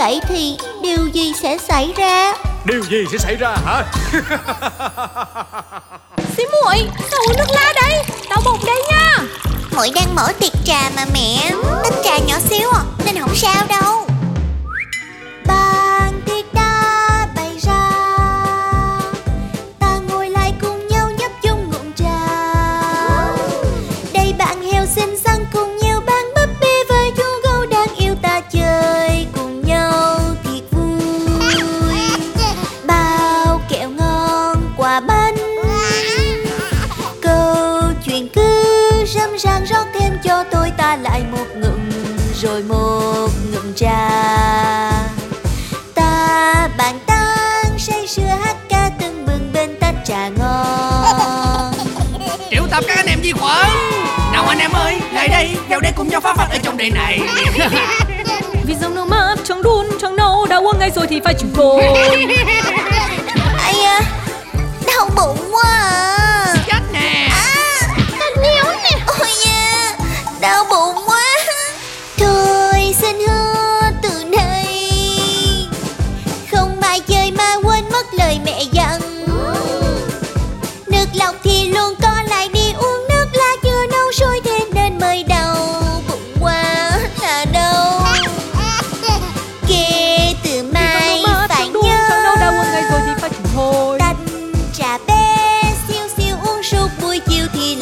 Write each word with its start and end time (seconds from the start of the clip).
vậy 0.00 0.20
thì 0.28 0.56
điều 0.82 1.06
gì 1.12 1.32
sẽ 1.42 1.58
xảy 1.58 1.92
ra? 1.96 2.34
Điều 2.64 2.82
gì 2.82 3.04
sẽ 3.12 3.18
xảy 3.18 3.36
ra 3.36 3.56
hả? 3.64 3.84
Xí 6.36 6.44
muội 6.52 6.88
Sao 7.10 7.20
uống 7.28 7.36
nước 7.36 7.50
lá 7.54 7.72
đây 7.82 8.04
Đau 8.30 8.40
bụng 8.44 8.60
đây 8.66 8.82
nha. 8.90 9.18
Muội 9.76 9.90
đang 9.94 10.14
mở 10.14 10.32
tiệc 10.40 10.52
trà 10.64 10.90
mà 10.96 11.04
mẹ. 11.14 11.50
Tách 11.84 11.94
trà 12.04 12.18
nhỏ 12.18 12.38
xíu 12.50 12.70
à 12.70 12.80
Nên 13.04 13.20
không 13.20 13.34
sao 13.34 13.59
Rồi 42.42 42.62
một 42.62 43.28
ngụm 43.52 43.74
trà. 43.76 44.10
Ta 45.94 46.68
bàn 46.78 46.98
tán 47.06 47.78
say 47.78 48.06
sưa 48.06 48.22
hát 48.22 48.56
ca 48.68 48.90
tưng 49.00 49.26
bừng 49.26 49.50
bên 49.54 49.70
tách 49.80 49.94
trà 50.04 50.28
ngon. 50.28 51.72
Triệu 52.50 52.66
tập 52.70 52.84
các 52.88 52.96
anh 52.96 53.06
em 53.06 53.18
vi 53.22 53.32
khuẩn 53.32 53.70
nào 54.32 54.44
anh 54.48 54.58
em 54.58 54.70
ơi 54.72 55.00
lại 55.12 55.28
đây 55.28 55.56
vào 55.68 55.80
đây 55.80 55.92
cùng 55.96 56.08
nhau 56.08 56.20
phá 56.20 56.34
phách 56.34 56.50
ở 56.50 56.58
trong 56.62 56.76
đề 56.76 56.90
này. 56.90 57.20
Vì 58.66 58.74
dòng 58.74 58.94
nước 58.94 59.04
mắt 59.04 59.36
chẳng 59.44 59.62
đun 59.62 59.86
chẳng 60.00 60.16
nấu 60.16 60.46
Đã 60.46 60.56
uống 60.56 60.78
ngay 60.78 60.90
rồi 60.90 61.06
thì 61.06 61.20
phải 61.24 61.34
chịu 61.34 61.48
thôi 61.54 61.82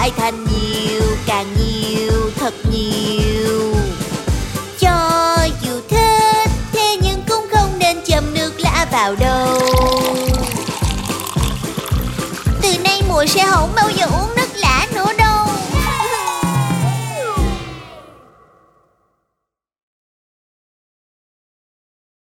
lại 0.00 0.12
thành 0.16 0.44
nhiều, 0.44 1.02
càng 1.26 1.46
nhiều, 1.58 2.30
thật 2.38 2.54
nhiều. 2.72 3.74
Cho 4.78 5.36
dù 5.62 5.80
thích, 5.88 6.50
thế 6.72 6.96
nhưng 7.02 7.22
cũng 7.28 7.46
không 7.52 7.78
nên 7.78 7.96
châm 8.04 8.34
nước 8.34 8.52
lã 8.58 8.86
vào 8.92 9.14
đâu. 9.14 9.60
Từ 12.62 12.78
nay 12.84 13.02
mùa 13.08 13.24
sẽ 13.26 13.46
không 13.50 13.72
bao 13.76 13.90
giờ 13.90 14.06
uống 14.06 14.39